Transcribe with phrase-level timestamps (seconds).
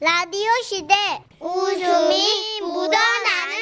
[0.00, 0.94] 라디오 시대
[1.40, 3.56] 웃음이 묻어나는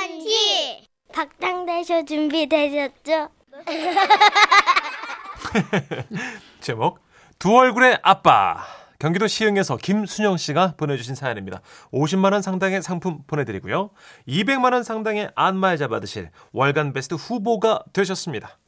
[0.00, 3.28] 편지 박장대쇼 준비되셨죠?
[6.60, 6.98] 제목
[7.38, 8.64] 두 얼굴의 아빠
[8.98, 11.60] 경기도 시흥에서 김순영 씨가 보내주신 사연입니다.
[11.92, 13.90] 50만 원 상당의 상품 보내드리고요.
[14.26, 18.58] 200만 원 상당의 안마의자 받으실 월간 베스트 후보가 되셨습니다.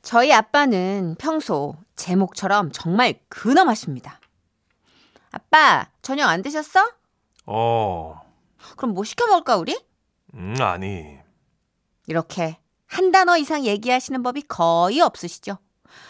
[0.00, 4.18] 저희 아빠는 평소 제목처럼 정말 근엄하십니다.
[5.30, 6.84] 아빠, 저녁 안 드셨어?
[7.46, 8.20] 어,
[8.76, 9.78] 그럼 뭐 시켜 먹을까, 우리?
[10.34, 11.18] 음, 아니.
[12.06, 15.58] 이렇게 한 단어 이상 얘기하시는 법이 거의 없으시죠.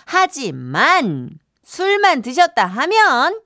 [0.06, 3.40] 하지만 술만 드셨다 하면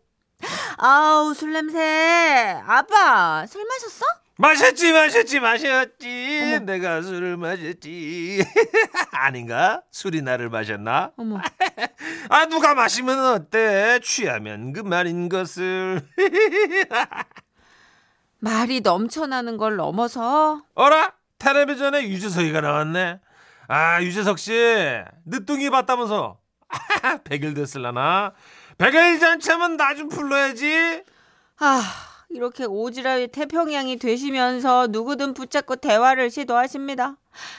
[0.76, 4.04] 아우 술 냄새 아빠 술 마셨어?
[4.38, 6.60] 마셨지, 마셨지, 마셨지.
[6.62, 8.44] 내가 술을 마셨지.
[9.12, 9.82] 아닌가?
[9.90, 11.12] 술이 나를 마셨나?
[11.16, 11.40] 어머
[12.28, 13.98] 아, 누가 마시면 어때?
[14.02, 16.02] 취하면 그만인 것을.
[18.38, 21.14] 말이 넘쳐나는 걸 넘어서 어라?
[21.38, 23.20] 텔레비전에 유재석이가 나왔네.
[23.68, 24.52] 아, 유재석 씨.
[25.24, 26.38] 늦둥이 봤다면서.
[27.24, 28.34] 백일 됐을라나?
[28.76, 31.04] 백일 잔치면 나좀 불러야지.
[31.58, 31.82] 아
[32.30, 37.16] 이렇게 오지랖이 태평양이 되시면서 누구든 붙잡고 대화를 시도하십니다.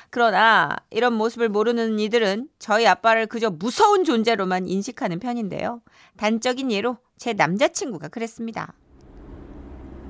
[0.10, 5.82] 그러나 이런 모습을 모르는 이들은 저희 아빠를 그저 무서운 존재로만 인식하는 편인데요.
[6.18, 8.74] 단적인 예로 제 남자친구가 그랬습니다.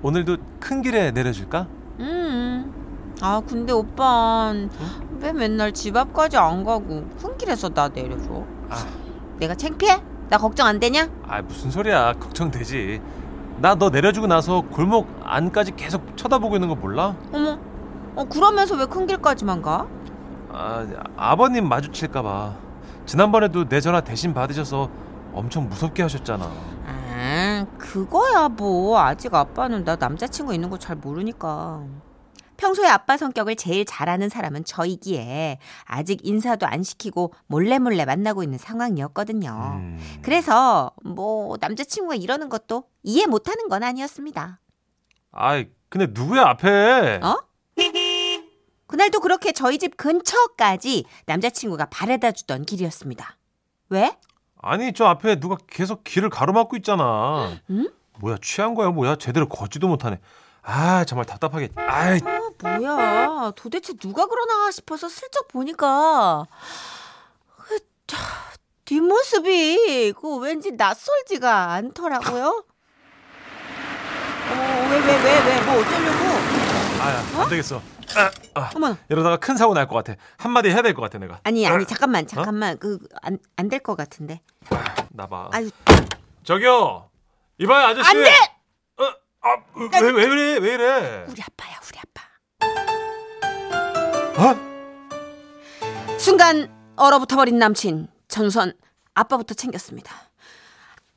[0.02, 1.68] 오늘도 큰 길에 내려줄까?
[2.00, 2.74] 음.
[3.22, 4.54] 아, 근데 오빠
[5.20, 8.46] 왜 맨날 집 앞까지 안 가고 훈길에서 나 내려줘?
[8.70, 8.86] 아,
[9.40, 10.02] 내가 창피해?
[10.30, 11.10] 나 걱정 안 되냐?
[11.24, 12.14] 아 무슨 소리야.
[12.14, 13.02] 걱정되지.
[13.60, 17.16] 나 너 내려주고 나서 골목 안까지 계속 쳐다보고 있는 거 몰라?
[17.34, 17.58] 어머.
[18.16, 19.88] 어, 그러면서 왜 큰 길까지만 가?
[20.52, 20.86] 아,
[21.18, 22.54] 아버님 마주칠까 봐.
[23.06, 24.90] 지난번에도 내 전화 대신 받으셔서
[25.34, 26.46] 엄청 무섭게 하셨잖아.
[26.88, 29.00] 아, 그거야 뭐.
[29.00, 31.82] 아직 아빠는 나 남자친구 있는 거 잘 모르니까.
[32.58, 38.44] 평소에 아빠 성격을 제일 잘 아는 사람은 저이기에 아직 인사도 안 시키고 몰래 몰래 만나고
[38.44, 39.74] 있는 상황이었거든요.
[39.76, 40.20] 음.
[40.22, 44.60] 그래서 뭐 남자친구가 이러는 것도 이해 못하는 건 아니었습니다.
[45.32, 47.20] 아이, 근데 누구야 앞에?
[47.24, 47.38] 어?
[48.88, 53.38] 그날도 그렇게 저희 집 근처까지 남자친구가 바래다 주던 길이었습니다.
[53.90, 54.16] 왜?
[54.60, 57.52] 아니 저 앞에 누가 계속 길을 가로막고 있잖아.
[57.70, 57.90] 응?
[58.20, 60.20] 뭐야 취한 거야 뭐야 제대로 걷지도 못하네.
[60.70, 61.70] 아 정말 답답하게.
[61.78, 63.52] 아이 아, 뭐야.
[63.56, 66.46] 도대체 누가 그러나 싶어서 슬쩍 보니까
[67.56, 68.18] 그, 자,
[68.84, 72.66] 뒷모습이 그 왠지 낯설지가 않더라고요.
[74.50, 76.26] 어, 왜, 왜, 왜, 왜, 뭐 어쩌려고?
[77.02, 77.82] 아야 안 되겠어.
[78.18, 78.70] 아, 아.
[78.76, 78.98] 어머나.
[79.10, 80.20] 이러다가 큰 사고 날 것 같아.
[80.38, 81.40] 한마디 해야 될 것 같아 내가.
[81.44, 82.78] 아니, 아니, 잠깐만, 잠깐만.
[82.78, 84.42] 그, 안, 안 될 것 같은데.
[85.12, 85.50] 나봐.
[85.52, 85.70] 아유,
[86.44, 87.10] 저기요.
[87.60, 88.10] 이봐요 아저씨.
[88.10, 88.30] 안 돼!
[89.48, 90.58] 어, 아, 왜, 왜 그래?
[90.58, 91.26] 왜 이래?
[91.30, 92.28] 우리 아빠야, 우리 아빠.
[94.44, 96.18] 어?
[96.18, 98.74] 순간 얼어붙어 버린 남친 전선
[99.14, 100.14] 아빠부터 챙겼습니다.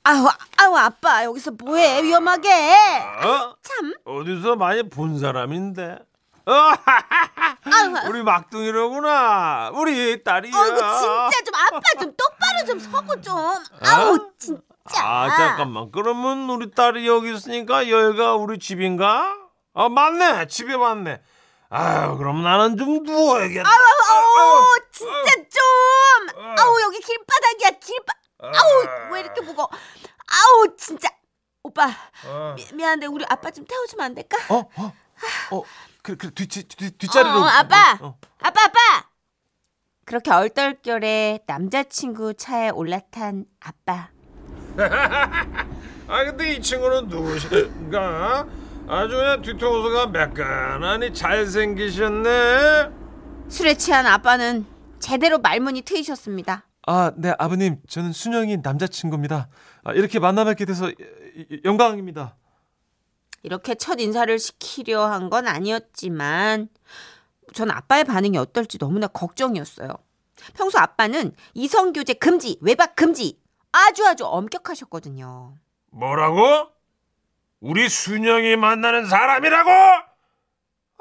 [0.04, 0.26] 아우
[0.56, 3.54] 아우 아빠 여기서 뭐해 위험하게 어?
[3.62, 5.98] 참 어디서 많이 본 사람인데.
[6.50, 6.72] 어,
[8.08, 9.70] 우리 막둥이로구나.
[9.74, 10.56] 우리 딸이야.
[10.56, 13.36] 어이구 진짜 좀 아빠 좀 똑바로 좀 서고 좀
[13.82, 15.90] 아우 진짜 아 잠깐만.
[15.92, 19.36] 그러면 우리 딸이 여기 있으니까 여기가 우리 집인가?
[19.74, 20.46] 아 맞네.
[20.48, 21.20] 집에 맞네.
[21.68, 23.68] 아유 그럼 나는 좀 누워야겠다.
[23.68, 31.08] 아우 진짜 좀 아우 여기 길바닥이야 길바 아우 왜 이렇게 무거 아우 진짜
[31.62, 31.88] 오빠
[32.26, 32.54] 어.
[32.56, 34.36] 미, 미안한데 우리 아빠 좀 태워주면 안 될까?
[34.48, 34.58] 어?
[34.76, 34.92] 어?
[35.52, 35.62] 어?
[36.02, 37.40] 그, 그 뒤, 뒤, 뒤, 뒷자리로.
[37.40, 37.98] 어, 아빠!
[38.00, 38.18] 어.
[38.40, 38.78] 아빠 아빠
[40.06, 44.08] 그렇게 얼떨결에 남자친구 차에 올라탄 아빠
[46.08, 48.46] 아 근데 이 친구는 누구신가?
[48.88, 52.90] 아주 그냥 뒤통수가 매끈하니 잘생기셨네.
[53.48, 54.66] 술에 취한 아빠는
[54.98, 56.66] 제대로 말문이 트이셨습니다.
[56.86, 59.48] 아, 네 아버님, 저는 순영이 남자친구입니다.
[59.84, 60.90] 아, 이렇게 만나뵙게 돼서
[61.64, 62.36] 영광입니다.
[63.42, 66.68] 이렇게 첫 인사를 시키려 한 건 아니었지만
[67.54, 69.88] 전 아빠의 반응이 어떨지 너무나 걱정이었어요.
[70.54, 73.38] 평소 아빠는 이성 교제 금지, 외박 금지
[73.72, 75.54] 아주 아주 엄격하셨거든요.
[75.92, 76.68] 뭐라고?
[77.60, 79.70] 우리 순영이 만나는 사람이라고?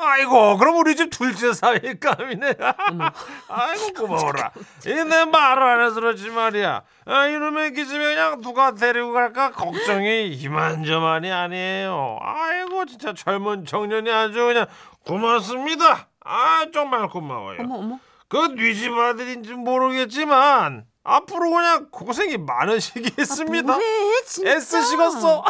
[0.02, 2.54] 아이고, 그럼 우리 집 둘째 사위감이네.
[3.50, 4.52] 아이고, 고마워라.
[4.86, 6.84] 이내 말을 안 해서 그렇지 말이야.
[7.06, 12.18] 아, 이놈의 기집애 그냥 누가 데리고 갈까 걱정이 이만저만이 아니에요.
[12.22, 14.68] 아이고, 진짜 젊은 청년이 아주 그냥
[15.06, 16.08] 고맙습니다.
[16.24, 17.58] 아, 정말 고마워요.
[17.60, 18.00] 어머 어머.
[18.30, 23.74] 그 뉘집 아들인지 모르겠지만 앞으로 그냥 고생이 많으시겠습니다.
[23.74, 25.44] 아, 뭐해 진짜 애쓰시겠어.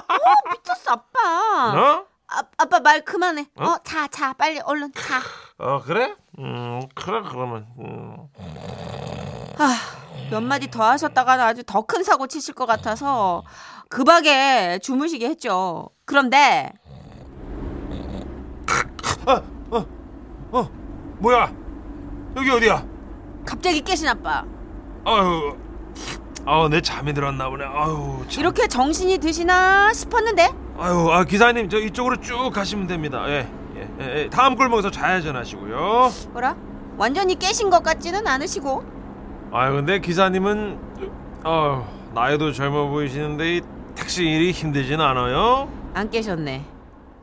[0.52, 2.06] 미쳤어 아빠 어?
[2.28, 3.66] 아, 아빠 말 그만해 어?
[3.66, 5.20] 어 자 자 빨리 얼른 자
[5.58, 6.16] 어 그래?
[6.38, 8.28] 음 그래 그러면 음.
[9.58, 9.76] 아,
[10.30, 13.44] 몇 마디 더 하셨다가는 아주 더 큰 사고 치실 것 같아서
[13.90, 15.90] 급하게 주무시게 했죠.
[16.06, 16.72] 그런데
[20.52, 20.70] 어
[21.18, 21.52] 뭐야
[22.38, 22.86] 여기 어디야?
[23.46, 24.46] 갑자기 깨신 아빠.
[25.10, 25.56] 아유
[26.46, 27.64] 아내 잠이 들었나 보네.
[27.66, 28.42] 아유 참.
[28.42, 33.26] 이렇게 정신이 드시나 싶었는데 아유 아 기사님 저 이쪽으로 쭉 가시면 됩니다.
[33.28, 33.48] 예.
[33.76, 34.30] 예, 예, 예.
[34.30, 36.12] 다음 골목에서 좌회전하시고요.
[36.34, 36.56] 뭐라?
[36.98, 38.84] 완전히 깨신 것 같지는 않으시고
[39.52, 40.78] 아 근데 기사님은
[41.44, 43.62] 어 나이도 젊어 보이시는데 이
[43.96, 45.70] 택시 일이 힘들진 않아요?
[45.94, 46.66] 안 깨셨네.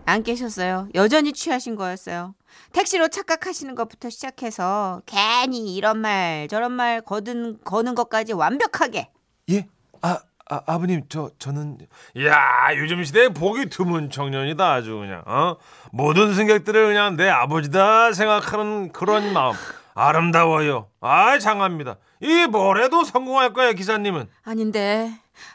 [0.07, 0.89] 안 깨셨어요.
[0.95, 2.35] 여전히 취하신 거였어요.
[2.73, 9.11] 택시로 착각하시는 것부터 시작해서 괜히 이런 말 저런 말 거든 거는 것까지 완벽하게
[9.51, 9.67] 예?
[10.01, 10.19] 아,
[10.49, 11.79] 아 아버님 저 저는
[12.25, 15.57] 야 요즘 시대에 보기 드문 청년이다 아주 그냥 어
[15.93, 19.55] 모든 승객들을 그냥 내 아버지다 생각하는 그런 마음
[19.95, 24.29] 아름다워요 아 장합니다 이 뭐래도 성공할 거야 기사님은.
[24.45, 25.13] 아닌데.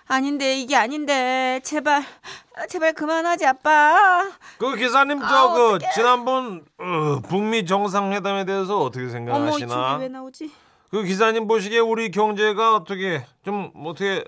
[0.07, 1.59] 아닌데 이게 아닌데.
[1.63, 2.03] 제발
[2.69, 4.29] 제발 그만하지 아빠.
[4.59, 5.91] 그 기사님 아, 저그 어떡해.
[5.93, 9.93] 지난번 어, 북미 정상회담에 대해서 어떻게 어머 생각하시나?
[9.95, 10.51] 이게 왜 나오지?
[10.91, 14.23] 그 기사님 보시기에 우리 경제가 어떻게 좀 어떻게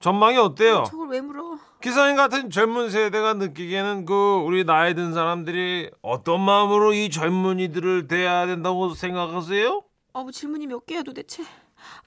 [0.00, 0.84] 전망이 어때요?
[0.86, 1.58] 저걸 왜 물어?
[1.80, 8.46] 기사님 같은 젊은 세대가 느끼기에는 그 우리 나이 든 사람들이 어떤 마음으로 이 젊은이들을 대해야
[8.46, 9.82] 된다고 생각하세요?
[10.12, 11.42] 어뭐 질문이 몇 개야 도대체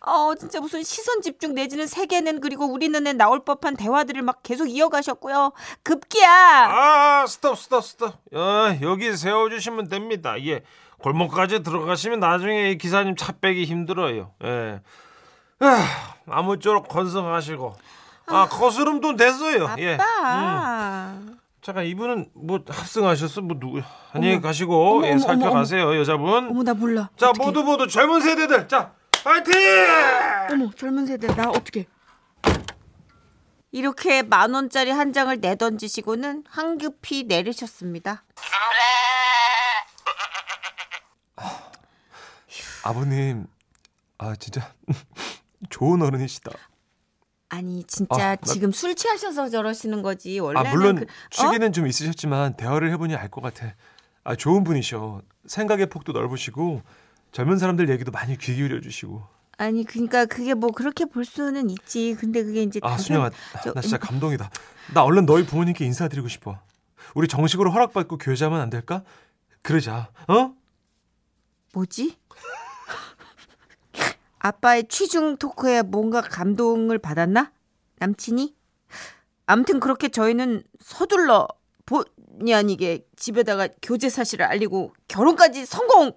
[0.05, 4.65] 어 진짜 무슨 시선 집중 내지는 세계는 그리고 우리 눈에 나올 법한 대화들을 막 계속
[4.67, 5.53] 이어가셨고요.
[5.83, 6.29] 급기야.
[6.29, 8.13] 아 스톱 스톱 스톱.
[8.33, 10.35] 어, 여기 세워주시면 됩니다.
[10.45, 10.61] 예
[10.99, 14.31] 골목까지 들어가시면 나중에 이 기사님 차 빼기 힘들어요.
[14.43, 14.81] 예.
[15.59, 15.87] 아,
[16.27, 17.73] 아무쪼록 건승하시고.
[18.27, 19.75] 아 거스름돈 됐어요.
[19.79, 19.93] 예.
[19.95, 19.99] 음.
[20.01, 21.13] 아빠.
[21.61, 23.39] 잠깐 이분은 뭐 합승하셨어?
[23.41, 24.41] 뭐 누구 안녕히.
[24.41, 26.49] 가시고 어머, 예 살펴가세요 여자분.
[26.49, 27.09] 어머 나 몰라.
[27.15, 27.45] 자 어떡해.
[27.45, 28.67] 모두 모두 젊은 세대들.
[28.67, 28.91] 자
[29.23, 29.53] 파이팅!
[30.51, 31.85] 어머 젊은 세대 나 어떻게
[33.71, 38.23] 이렇게 만 원짜리 한 장을 내던지시고는 황급히 내리셨습니다.
[42.83, 43.47] 아버님
[44.17, 44.73] 아 진짜
[45.69, 46.51] 좋은 어른이시다.
[47.49, 50.39] 아니 진짜 아, 나- 지금 술 취하셔서 저러시는 거지.
[50.39, 51.07] 원래는 아 물론 그- 어?
[51.29, 53.73] 취기는 좀 있으셨지만 대화를 해보니 알 것 같아.
[54.23, 55.21] 아 좋은 분이셔.
[55.47, 56.81] 생각의 폭도 넓으시고
[57.33, 59.21] 젊은 사람들 얘기도 많이 귀 기울여 주시고
[59.57, 62.15] 아니 그러니까 그게 뭐 그렇게 볼 수는 있지.
[62.19, 64.49] 근데 그게 이제 아 저- 나 진짜 감동이다
[64.93, 66.59] 나 얼른 너희 부모님께 인사드리고 싶어
[67.15, 69.03] 우리 정식으로 허락받고 교제하면 안 될까
[69.61, 70.53] 그러자 어
[71.73, 72.17] 뭐지?
[74.39, 77.51] 아빠의 취중 토크에 뭔가 감동을 받았나?
[77.99, 78.53] 남친이?
[79.45, 81.47] 암튼 그렇게 저희는 서둘러
[81.85, 86.11] 본의 아니게 집에다가 교제 사실을 알리고 결혼까지 성공!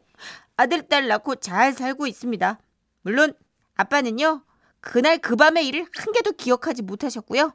[0.56, 2.58] 아들, 딸 낳고 잘 살고 있습니다.
[3.03, 3.32] 물론
[3.76, 4.43] 아빠는요.
[4.81, 7.53] 그날 그 밤의 일을 한 개도 기억하지 못하셨고요.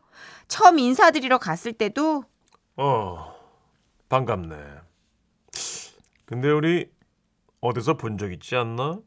[0.47, 2.25] 처음 인사드리러 갔을 때도
[2.77, 3.33] 어,
[4.09, 4.55] 반갑네.
[6.25, 6.89] 근데 우리
[7.61, 8.99] 어디서 본 적 있지 않나?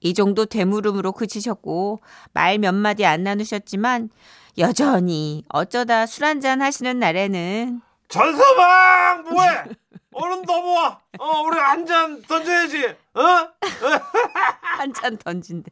[0.00, 2.00] 이 정도 되물음으로 그치셨고
[2.32, 4.10] 말 몇 마디 안 나누셨지만
[4.58, 9.64] 여전히 어쩌다 술 한잔 하시는 날에는 전서방 뭐해?
[10.12, 11.00] 얼른 넘어와.
[11.18, 12.84] 어, 우리 한 잔 던져야지.
[13.14, 13.22] 어?
[14.78, 15.70] 한 잔 던진대.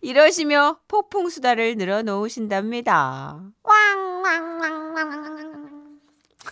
[0.00, 3.40] 이러시며 폭풍 수다를 늘어놓으신답니다.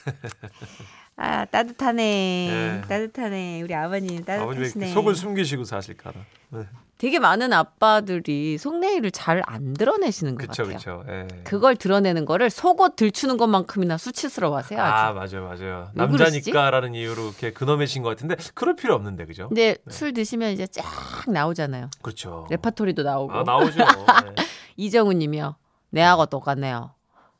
[1.18, 2.02] 아 따뜻하네.
[2.02, 2.80] 네.
[2.88, 3.62] 따뜻하네.
[3.62, 4.92] 우리 아버님 따뜻하시네.
[4.92, 6.20] 속을 숨기시고 사실까라.
[6.50, 6.66] 네.
[6.98, 10.78] 되게 많은 아빠들이 속내일을 잘 안 드러내시는 것 그쵸 같아요.
[10.78, 11.04] 그쵸.
[11.08, 11.26] 예.
[11.44, 14.80] 그걸 드러내는 거를 속옷 들추는 것만큼이나 수치스러워하세요.
[14.80, 14.92] 아주.
[14.92, 15.90] 아 맞아요 맞아요.
[15.94, 19.48] 남자니까라는 이유로 이렇게 근엄해진 것 같은데 그럴 필요 없는데 그죠?
[19.48, 20.84] 근데 술 드시면 이제 쫙
[21.28, 21.90] 나오잖아요.
[22.02, 22.46] 그렇죠.
[22.50, 23.32] 레파토리도 나오고.
[23.32, 23.76] 아 나오죠.
[24.36, 24.44] 네.
[24.76, 25.56] 이정훈 님이요.
[25.90, 26.92] 내하고 똑같네요.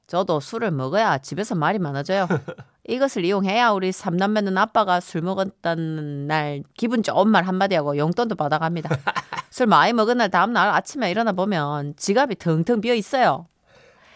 [0.07, 2.29] 저도 술을 먹어야 집에서 말이 많아져요.
[2.89, 8.89] 이것을 이용해야 우리 삼남매는 아빠가 술 먹었다는 날 기분 좋은 말 한마디 하고 용돈도 받아갑니다.
[9.51, 13.49] 술 많이 먹은 날 다음 날 아침에 일어나 보면 지갑이 텅텅 비어 있어요.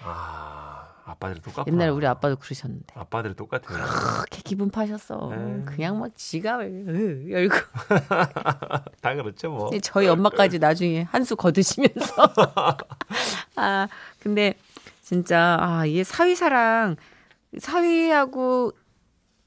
[0.04, 1.74] 아 아빠들 똑같구나.
[1.74, 2.94] 옛날에 우리 아빠도 그러셨는데.
[2.94, 3.84] 아빠들 똑같아요.
[3.84, 5.30] 그렇게 기분 파셨어.
[5.34, 5.64] 네.
[5.64, 7.56] 그냥 막 지갑을 으, 열고
[9.02, 9.70] 다 그렇죠 뭐.
[9.82, 12.14] 저희 엄마까지 나중에 한 수 거드시면서
[13.56, 13.88] 아
[14.20, 14.54] 근데
[15.14, 16.94] 진짜 아 이게 사위사랑
[17.58, 18.70] 사위하고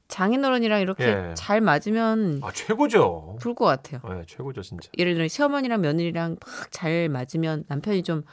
[0.08, 1.34] 장인어른이랑 이렇게 예.
[1.34, 3.38] 잘 맞으면 아 최고죠.
[3.40, 4.02] 좋을 것 같아요.
[4.14, 4.90] 네, 최고죠 진짜.
[4.98, 8.24] 예를 들어 시어머니랑 며느리랑 막 잘 맞으면 남편이 좀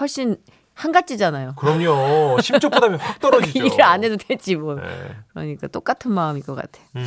[0.00, 0.36] 훨씬
[0.74, 1.54] 한가지잖아요.
[1.56, 2.40] 그럼요.
[2.40, 3.62] 심적 부담이 확 떨어지죠.
[3.66, 4.74] 일을 안 해도 되지 뭐.
[4.74, 5.14] 네.
[5.32, 6.80] 그러니까 똑같은 마음일 것 같아.
[6.96, 7.06] 음,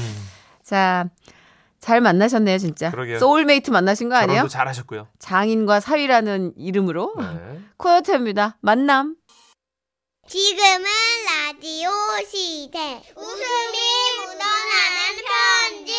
[0.63, 1.09] 자,
[1.81, 2.89] 잘 만나셨네요, 진짜.
[2.91, 3.19] 그러게요.
[3.19, 4.47] 소울메이트 만나신 거 아니에요?
[4.47, 5.07] 잘하셨고요.
[5.19, 7.59] 장인과 사위라는 이름으로 네.
[7.75, 8.55] 코요태입니다.
[8.61, 9.17] 만남.
[10.27, 10.85] 지금은
[11.25, 11.89] 라디오
[12.29, 13.01] 시대.
[13.15, 13.77] 웃음이
[14.19, 15.93] 묻어나는 편지.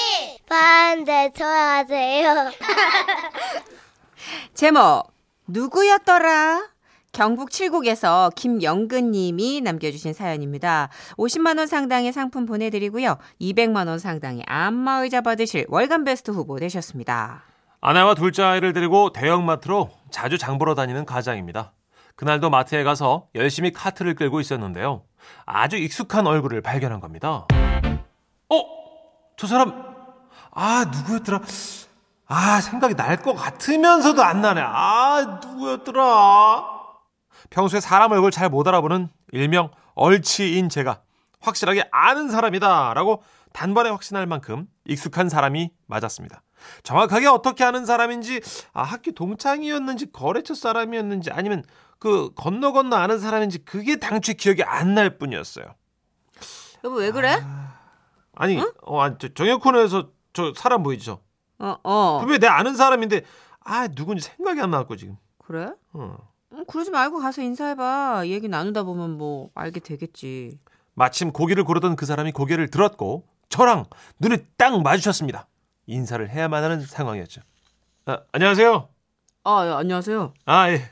[0.47, 2.53] 반대 좋아하세요.
[4.53, 5.05] 제목
[5.47, 6.69] 누구였더라?
[7.13, 10.91] 경북 칠곡에서 김영근 님이 남겨주신 사연입니다.
[11.17, 13.17] 50만 원 상당의 상품 보내드리고요.
[13.41, 17.45] 200만 원 상당의 안마의자 받으실 월간 베스트 후보 되셨습니다.
[17.81, 21.73] 아내와 둘째 아이를 데리고 대형마트로 자주 장 보러 다니는 가장입니다.
[22.19, 25.05] 그날도 마트에 가서 열심히 카트를 끌고 있었는데요.
[25.47, 27.47] 아주 익숙한 얼굴을 발견한 겁니다.
[28.49, 28.65] 어?
[29.37, 29.85] 저 사람,
[30.51, 31.41] 아, 누구였더라?
[32.27, 34.61] 아, 생각이 날 것 같으면서도 안 나네.
[34.65, 36.65] 아, 누구였더라?
[37.51, 41.03] 평소에 사람 얼굴 잘 못 알아보는 일명 얼치인 제가
[41.41, 43.23] 확실하게 아는 사람이다 라고
[43.53, 46.43] 단번에 확신할 만큼 익숙한 사람이 맞았습니다.
[46.83, 48.41] 정확하게 어떻게 아는 사람인지
[48.73, 51.65] 아, 학교 동창이었는지 거래처 사람이었는지 아니면
[51.99, 55.67] 그 건너 건너 아는 사람인지 그게 당최 기억이 안 날 뿐이었어요.
[56.85, 57.43] 여보 왜 그래?
[58.35, 61.21] 아니, 어, 아니, 저 정혁훈에서 저 사람 보이죠?
[61.59, 62.19] 어, 어.
[62.21, 63.23] 분명히 내 아는 사람인데
[63.61, 65.17] 아 누군지 생각이 안 나고 지금.
[65.45, 65.73] 그래?
[65.93, 66.17] 어.
[66.53, 68.23] 음, 그러지 말고 가서 인사해봐.
[68.27, 70.59] 얘기 나누다 보면 뭐 알게 되겠지.
[70.95, 73.85] 마침 고기를 고르던 그 사람이 고개를 들었고 저랑
[74.21, 75.47] 눈이 딱 마주쳤습니다.
[75.93, 77.41] 인사를 해야만 하는 상황이었죠.
[78.07, 78.89] 아, 안녕하세요.
[79.45, 80.35] 아, 예, 안녕하세요.
[80.45, 80.83] 아 예.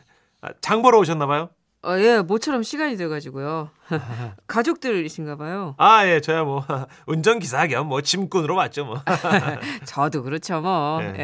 [0.40, 1.50] 아, 장 보러 오셨나 봐요.
[1.82, 3.70] 아, 예, 모처럼 시간이 돼 가지고요.
[4.48, 5.74] 가족들이신가 봐요.
[5.78, 6.64] 아 예, 저야 뭐
[7.06, 9.02] 운전 기사 겸 뭐 짐꾼으로 왔죠 뭐.
[9.84, 11.00] 저도 그렇죠, 뭐.
[11.02, 11.14] 예.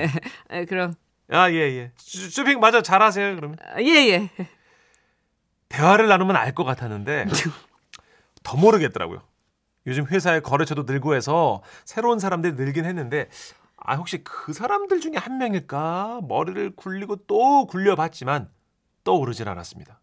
[0.52, 0.95] 예, 예, 그럼.
[1.31, 1.93] 아 예 예.
[1.97, 3.57] 슈- 쇼핑 마저 잘하세요 그러면.
[3.75, 4.31] 아, 예, 예.
[5.71, 7.25] 대화를 나누면 알 것 같았는데
[8.43, 9.23] 더 모르겠더라고요.
[9.87, 13.29] 요즘 회사에 거래처도 늘고 해서 새로운 사람들이 늘긴 했는데
[13.85, 18.51] 아 혹시 그 사람들 중에 한 명일까 머리를 굴리고 또 굴려봤지만
[19.05, 20.01] 떠오르질 않았습니다.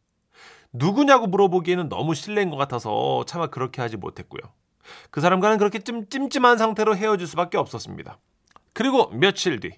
[0.74, 4.42] 누구냐고 물어보기에는 너무 실례인 것 같아서 차마 그렇게 하지 못했고요.
[5.12, 8.18] 그 사람과는 그렇게 좀 찜찜한 상태로 헤어질 수밖에 없었습니다.
[8.74, 9.72] 그리고 며칠 뒤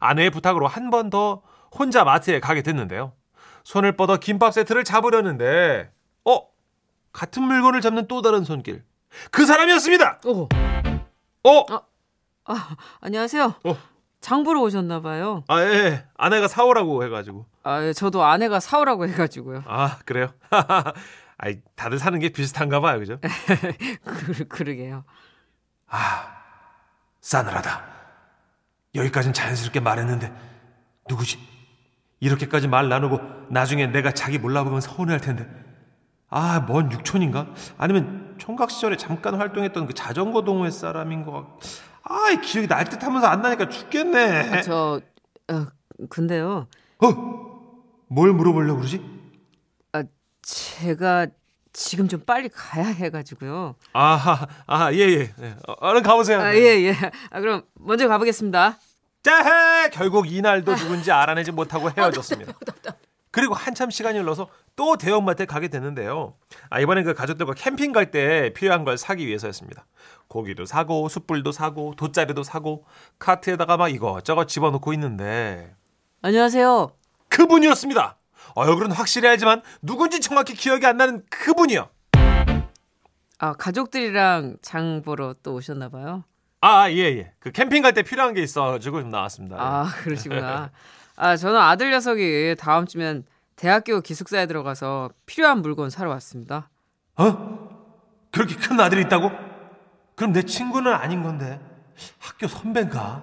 [0.00, 1.42] 아내의 부탁으로 한 번 더
[1.76, 3.12] 혼자 마트에 가게 됐는데요.
[3.64, 5.90] 손을 뻗어 김밥 세트를 잡으려는데
[6.24, 6.48] 어
[7.12, 8.84] 같은 물건을 잡는 또 다른 손길
[9.30, 10.20] 그 사람이었습니다.
[10.26, 10.48] 오,
[11.44, 11.64] 어?
[11.74, 11.80] 아,
[13.00, 13.54] 안녕하세요.
[13.64, 13.76] 어.
[14.20, 15.44] 장 보러 오셨나 봐요.
[15.48, 16.06] 아 예.
[16.16, 19.62] 아내가 사오라고 해 가지고 아, 예, 저도 아내가 사오라고 해 가지고요.
[19.66, 20.28] 아 그래요?
[21.38, 23.18] 아이 다들 사는 게 비슷한가 봐요, 그죠?
[24.04, 25.04] 그, 그러게요.
[27.20, 27.84] 싸늘하다.
[28.94, 30.32] 여기까진 자연스럽게 말했는데
[31.08, 31.38] 누구지?
[32.20, 35.46] 이렇게까지 말 나누고 나중에 내가 자기 몰라보면 서운해할 텐데.
[36.28, 37.48] 아, 먼 육촌인가?
[37.78, 41.46] 아니면 총각 시절에 잠깐 활동했던 그 자전거 동호회 사람인 것 같.
[42.08, 44.62] 아, 이 기억이 날 듯 하면서 안 나니까 죽겠네.
[44.62, 45.00] 저,
[45.48, 45.66] 어,
[46.08, 46.68] 근데요.
[47.02, 47.08] 어?
[48.08, 49.02] 뭘 물어보려고 그러지?
[49.92, 50.02] 아,
[50.42, 51.26] 제가
[51.72, 53.74] 지금 좀 빨리 가야 해가지고요.
[53.92, 55.32] 아하, 아, 예, 예.
[55.40, 55.56] 예.
[55.66, 56.40] 어, 얼른 가보세요.
[56.40, 56.94] 아, 예, 예.
[57.30, 58.78] 아, 그럼 먼저 가보겠습니다.
[59.22, 59.90] 짜해!
[59.90, 62.52] 결국 이날도 누군지 알아내지 못하고 헤어졌습니다.
[63.32, 66.34] 그리고 한참 시간이 흘러서 또 대형마트에 가게 됐는데요.
[66.70, 69.84] 아, 이번엔 그 가족들과 캠핑 갈 때 필요한 걸 사기 위해서였습니다.
[70.28, 72.84] 고기도 사고, 숯불도 사고, 돗자리도 사고,
[73.18, 75.74] 카트에다가 막 이것저것 집어넣고 있는데,
[76.22, 76.90] 안녕하세요.
[77.28, 78.16] 그분이었습니다.
[78.54, 81.88] 얼굴은 확실히 알지만 누군지 정확히 기억이 안 나는 그분이요.
[83.38, 86.24] 아, 가족들이랑 장 보러 또 오셨나 봐요.
[86.62, 87.32] 아, 예, 예.
[87.38, 89.56] 그 캠핑 갈 때 필요한 게 있어가지고 좀 나왔습니다.
[89.60, 90.70] 아, 그러시구나.
[91.16, 93.24] 아, 저는 아들 녀석이 다음 주면
[93.56, 96.70] 대학교 기숙사에 들어가서 필요한 물건 사러 왔습니다.
[97.16, 97.68] 어?
[98.32, 99.30] 그렇게 큰 아들이 있다고?
[100.16, 101.60] 그럼 내 친구는 아닌 건데
[102.18, 103.22] 학교 선배인가?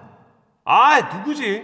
[0.64, 1.62] 아 누구지?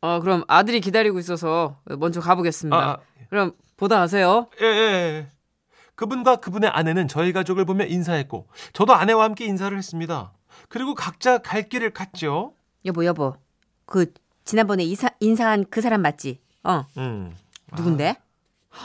[0.00, 2.76] 어, 그럼 아들이 기다리고 있어서 먼저 가보겠습니다.
[2.76, 2.98] 아, 아.
[3.30, 4.48] 그럼 보다 가세요.
[4.60, 5.28] 예, 예, 예.
[5.94, 10.32] 그분과 그분의 아내는 저희 가족을 보며 인사했고 저도 아내와 함께 인사를 했습니다.
[10.68, 12.54] 그리고 각자 갈 길을 갔죠.
[12.84, 13.36] 여보, 여보.
[13.86, 14.12] 그
[14.44, 16.40] 지난번에 이사, 인사한 그 사람 맞지?
[16.64, 16.84] 어.
[16.96, 17.34] 음.
[17.76, 18.16] 누군데?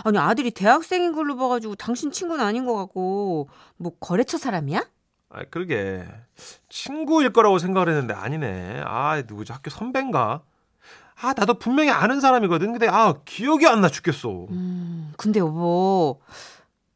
[0.04, 4.86] 아니 아들이 대학생인 걸로 봐가지고 당신 친구는 아닌 것 같고 뭐 거래처 사람이야?
[5.30, 6.06] 아, 그러게
[6.70, 8.82] 친구일 거라고 생각을 했는데 아니네.
[8.86, 9.52] 아, 누구지?
[9.52, 10.42] 학교 선배인가?
[11.22, 12.72] 아, 나도 분명히 아는 사람이거든.
[12.72, 14.48] 근데 아, 기억이 안 나 죽겠어.
[14.50, 16.22] 음, 근데 여보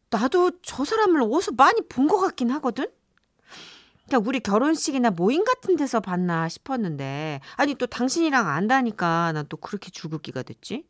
[0.10, 2.86] 나도 저 사람을 어디서 많이 본 것 같긴 하거든.
[4.08, 9.90] 그냥 우리 결혼식이나 모임 같은 데서 봤나 싶었는데 아니 또 당신이랑 안다니까 난 또 그렇게
[9.92, 10.86] 줄긋기가 됐지?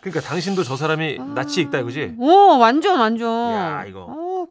[0.00, 2.14] 그러니까 당신도 저 사람이 낯이 익다 이거지?
[2.18, 3.28] 오 완전 완전.
[3.54, 4.06] 야, 이거.
[4.08, 4.46] 어,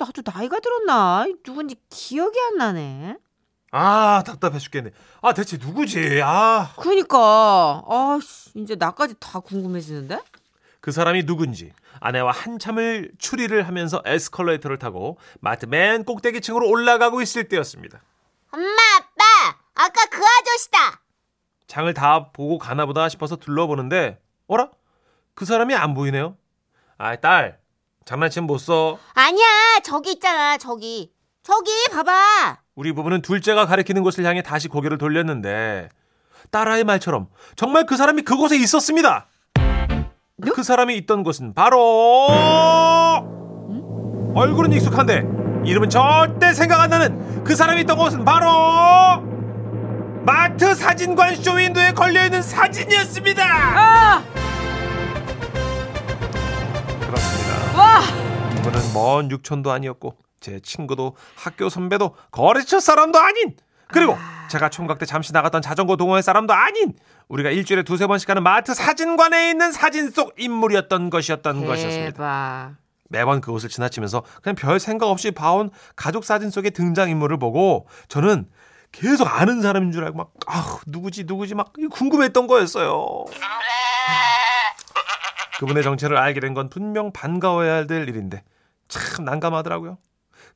[0.00, 1.26] 나도 나이가 들었나?
[1.42, 3.16] 누군지 기억이 안 나네.
[3.72, 4.90] 아 답답해 죽겠네.
[5.22, 6.20] 아 대체 누구지?
[6.24, 6.72] 아.
[6.76, 10.20] 그니까 아 씨, 이제 나까지 다 궁금해지는데?
[10.80, 18.00] 그 사람이 누군지 아내와 한참을 추리를 하면서 에스컬레이터를 타고 마트 맨 꼭대기층으로 올라가고 있을 때였습니다.
[18.50, 21.02] 엄마, 아빠, 아까 그 아저씨다.
[21.66, 24.70] 장을 다 보고 가나 보다 싶어서 둘러보는데 어라?
[25.34, 26.36] 그 사람이 안 보이네요.
[26.98, 27.60] 아이 딸
[28.06, 28.98] 장난치면 못 써.
[29.30, 29.46] 아니야,
[29.84, 31.12] 저기 있잖아, 저기.
[31.44, 32.58] 저기, 봐봐.
[32.74, 35.88] 우리 부부는 둘째가 가리키는 곳을 향해 다시 고개를 돌렸는데
[36.50, 39.28] 딸아이 말처럼 정말 그 사람이 그곳에 있었습니다.
[40.52, 42.26] 그 사람이 있던 곳은 바로
[44.34, 45.22] 얼굴은 익숙한데
[45.64, 49.22] 이름은 절대 생각 안 나는 그 사람이 있던 곳은 바로
[50.26, 53.44] 마트 사진관 쇼윈도에 걸려 있는 사진이었습니다.
[53.44, 54.24] 아!
[57.06, 57.78] 그렇습니다.
[57.80, 58.19] 와!
[58.60, 63.56] 이분은 먼 육촌도 아니었고 제 친구도 학교 선배도 거래처 사람도 아닌
[63.88, 64.16] 그리고
[64.50, 66.94] 제가 총각 때 잠시 나갔던 자전거 동호회 사람도 아닌
[67.28, 72.12] 우리가 일주일에 두세 번씩 가는 마트 사진관에 있는 사진 속 인물이었던 것이었던 것이었습니다.
[72.12, 72.76] 대박.
[73.08, 78.46] 매번 그곳을 지나치면서 그냥 별 생각 없이 봐온 가족 사진 속의 등장 인물을 보고 저는
[78.92, 83.24] 계속 아는 사람인 줄 알고 막 아, 누구지 누구지 막 궁금했던 거였어요.
[85.60, 88.42] 그분의 정체를 알게 된 건 분명 반가워야 될 일인데
[88.88, 89.98] 참 난감하더라고요.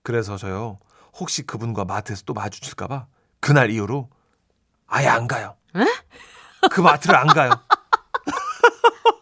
[0.03, 0.79] 그래서 저요
[1.19, 3.07] 혹시 그분과 마트에서 또 마주칠까봐
[3.41, 4.09] 그날 이후로
[4.87, 5.57] 아예 안 가요.
[6.71, 7.51] 그 마트를 안 가요.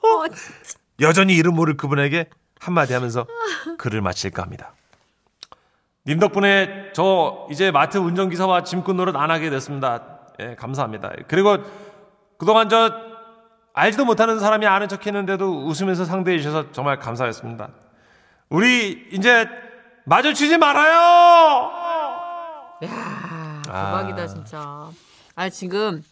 [0.05, 0.25] 어,
[1.01, 3.27] 여전히 이름 모를 그분에게 한마디 하면서
[3.79, 4.75] 글을 마칠까 합니다.
[6.07, 10.21] 님 덕분에 저 이제 마트 운전기사와 짐꾼 노릇 안 하게 됐습니다.
[10.39, 11.11] 예, 감사합니다.
[11.27, 11.59] 그리고
[12.39, 13.12] 그동안 저
[13.75, 17.69] 알지도 못하는 사람이 아는 척 했는데도 웃으면서 상대해 주셔서 정말 감사했습니다.
[18.51, 19.49] 우리 이제
[20.05, 21.71] 마주치지 말아요!
[22.85, 24.03] 야, 아.
[24.03, 24.91] 대박이다 진짜.
[25.35, 26.05] 아 지금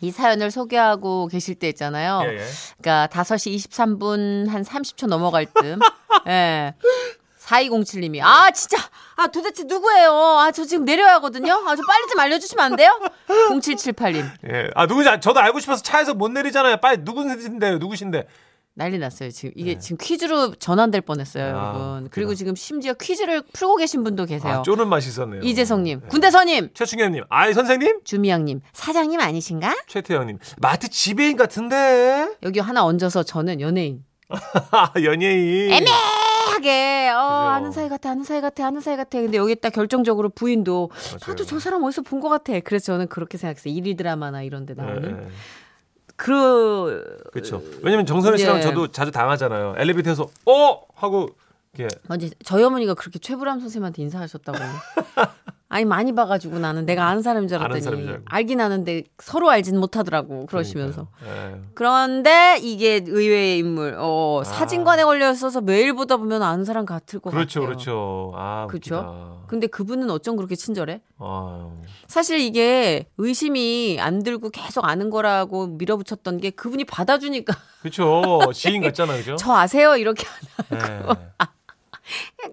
[0.00, 2.22] 이 사연을 소개하고 계실 때 있잖아요.
[2.24, 2.44] 예, 예.
[2.80, 5.80] 그러니까 5시 23분 한 30초 넘어갈 쯤.
[6.28, 6.74] 예.
[7.42, 8.78] 4207님이 아 진짜
[9.16, 10.10] 아 도대체 누구예요?
[10.38, 11.54] 아 저 지금 내려야 하거든요.
[11.66, 12.90] 아 저 빨리 좀 알려주시면 안 돼요?
[13.50, 14.70] 0778님 예.
[14.74, 16.76] 아, 누군지 아- 저도 알고 싶어서 차에서 못 내리잖아요.
[16.78, 17.78] 빨리 누군데요?
[17.78, 18.26] 누구신데?
[18.74, 19.30] 난리 났어요.
[19.30, 21.50] 지금 이게 지금 퀴즈로 전환될 뻔했어요, 네.
[21.52, 22.08] 아, 여러분.
[22.10, 22.34] 그리고 그래요?
[22.34, 24.60] 지금 심지어 퀴즈를 풀고 계신 분도 계세요.
[24.60, 25.42] 아, 쪼는 맛이 있었네요.
[25.42, 26.06] 이재성님, 네.
[26.08, 29.76] 군대서님, 최충현님, 아이 선생님, 주미양님, 사장님 아니신가?
[29.88, 34.04] 최태영님, 마트 지배인 같은데 여기 하나 얹어서 저는 연예인.
[34.30, 35.70] 아, 연예인.
[35.70, 35.90] 애매
[36.66, 37.28] 하게 어, 그죠.
[37.50, 39.20] 아는 사이 같아, 아는 사이 같아, 아는 사이 같아.
[39.20, 40.90] 근데 여기다 결정적으로 부인도
[41.26, 42.58] 나도 저 사람 어디서 본 것 같아.
[42.60, 43.74] 그래서 저는 그렇게 생각했어요.
[43.74, 45.28] 일일 드라마나 이런 데 나오는.
[46.14, 47.60] 그 그렇죠.
[47.82, 48.60] 왜냐면 정선혜 씨랑 예.
[48.60, 49.74] 저도 자주 당하잖아요.
[49.76, 51.30] 엘리베이터에서 어 하고
[51.76, 51.88] 이렇게
[52.44, 54.58] 저희 어머니가 그렇게 최불암 선생님한테 인사하셨다고.
[55.72, 58.22] 아니 많이 봐가지고 나는 내가 아는 사람인 줄 아는 사람인 알았더니 줄.
[58.26, 61.08] 알긴 아는데 서로 알진 못하더라고 그러시면서.
[61.24, 61.62] 예.
[61.72, 63.96] 그런데 이게 의외의 인물.
[63.98, 64.44] 어, 아.
[64.44, 67.66] 사진관에 걸려 있어서 매일 보다 보면 아는 사람 같을 것 그렇죠, 같아요.
[67.74, 68.32] 그렇죠.
[68.36, 68.96] 아, 그쵸?
[68.96, 69.46] 웃기다.
[69.48, 71.00] 근데 그분은 어쩜 그렇게 친절해?
[71.18, 71.70] 아유.
[72.06, 78.40] 사실 이게 의심이 안 들고 계속 아는 거라고 밀어붙였던 게 그분이 받아주니까 그렇죠.
[78.52, 79.36] 지인 같잖아, 그죠?
[79.40, 79.96] 저 아세요?
[79.96, 80.26] 이렇게
[80.74, 81.02] 예.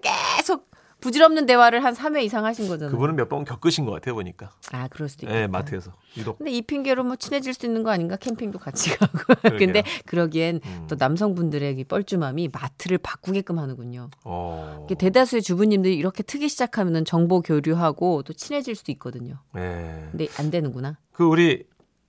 [0.00, 0.69] 계속
[1.00, 2.92] 부질없는 대화를 한 3회 이상 하신 거잖아요.
[2.92, 4.50] 그분은 몇 번 겪으신 것 같아요, 보니까.
[4.72, 5.40] 아, 그럴 수도 있겠다.
[5.42, 6.38] 예, 마트에서 유독.
[6.38, 8.16] 근데 이 핑계로 뭐 친해질 수 있는 거 아닌가?
[8.16, 9.18] 캠핑도 같이 가고.
[9.58, 10.86] 근데 그러기엔 음.
[10.88, 14.10] 또 남성분들의 이 뻘쭘함이 마트를 바꾸게끔 하는군요.
[14.24, 14.86] 어.
[14.98, 19.36] 대다수의 주부님들이 이렇게 트기 시작하면 정보 교류하고 또 친해질 수도 있거든요.
[19.56, 20.08] 예.
[20.10, 20.98] 근데 안 되는구나.
[21.12, 21.64] 그 우리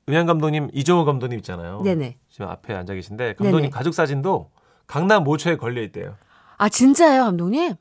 [0.09, 1.81] 음향 감독님 이종호 감독님 있잖아요.
[1.83, 2.17] 네네.
[2.29, 3.69] 지금 앞에 앉아 계신데 감독님 네네.
[3.69, 4.49] 가족 사진도
[4.87, 6.15] 강남 모처에 걸려 있대요.
[6.57, 7.73] 아, 진짜예요, 감독님?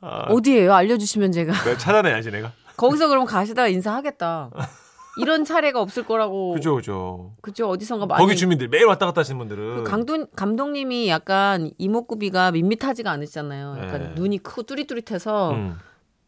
[0.00, 0.74] 어디예요?
[0.74, 1.52] 알려주시면 제가.
[1.52, 2.52] 그걸 찾아내야지 내가.
[2.76, 4.50] 거기서 그럼 가시다가 인사하겠다.
[5.16, 6.54] 이런 차례가 없을 거라고.
[6.54, 7.32] 그죠, 그죠.
[7.40, 7.68] 그죠.
[7.68, 8.20] 어디선가 많이.
[8.20, 13.76] 거기 주민들 매일 왔다 갔다 하시는 분들은 그 강동, 감독님이 약간 이목구비가 밋밋하지가 않으시잖아요.
[13.80, 14.12] 약간 네.
[14.16, 15.78] 눈이 크고 뚜릿뚜릿해서 음,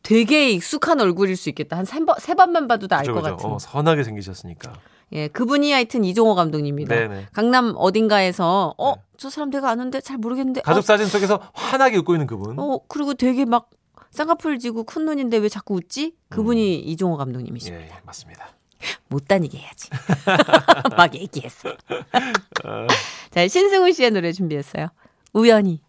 [0.06, 1.76] 되게 익숙한 얼굴일 수 있겠다.
[1.76, 3.22] 한세 번, 세 번만 봐도 다 알 것.
[3.22, 3.44] 같은.
[3.50, 4.72] 어, 선하게 생기셨으니까.
[5.12, 6.94] 예, 그분이 하여튼 이종호 감독님입니다.
[6.94, 7.26] 네네.
[7.32, 9.02] 강남 어딘가에서 어, 네.
[9.16, 10.60] 저 사람 내가 아는데 잘 모르겠는데.
[10.62, 12.58] 가족 어, 사진 속에서 환하게 웃고 있는 그분.
[12.58, 13.68] 어, 그리고 되게 막
[14.10, 16.14] 쌍꺼풀 지고 큰 눈인데 왜 자꾸 웃지?
[16.28, 17.84] 그분이 이종호 감독님이십니다.
[17.86, 18.48] 예, 맞습니다.
[19.08, 19.90] 못 다니게 해야지.
[20.96, 21.70] 막 얘기했어.
[23.30, 24.88] 자, 신승훈 씨의 노래 준비했어요.
[25.32, 25.80] 우연히.